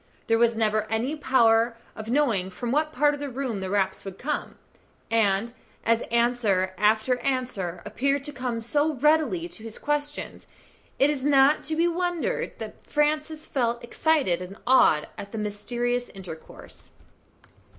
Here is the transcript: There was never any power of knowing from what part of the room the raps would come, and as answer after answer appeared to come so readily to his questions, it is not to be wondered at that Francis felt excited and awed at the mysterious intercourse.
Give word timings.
There 0.25 0.39
was 0.39 0.57
never 0.57 0.89
any 0.89 1.15
power 1.15 1.77
of 1.95 2.09
knowing 2.09 2.49
from 2.49 2.71
what 2.71 2.91
part 2.91 3.13
of 3.13 3.19
the 3.19 3.29
room 3.29 3.59
the 3.59 3.69
raps 3.69 4.03
would 4.03 4.17
come, 4.17 4.55
and 5.11 5.53
as 5.85 6.01
answer 6.09 6.73
after 6.75 7.19
answer 7.19 7.83
appeared 7.85 8.23
to 8.23 8.31
come 8.33 8.61
so 8.61 8.95
readily 8.95 9.47
to 9.49 9.61
his 9.61 9.77
questions, 9.77 10.47
it 10.97 11.11
is 11.11 11.23
not 11.23 11.61
to 11.65 11.75
be 11.75 11.87
wondered 11.87 12.45
at 12.53 12.57
that 12.57 12.83
Francis 12.87 13.45
felt 13.45 13.83
excited 13.83 14.41
and 14.41 14.57
awed 14.65 15.07
at 15.19 15.31
the 15.31 15.37
mysterious 15.37 16.09
intercourse. 16.09 16.89